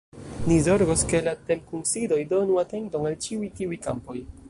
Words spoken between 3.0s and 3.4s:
al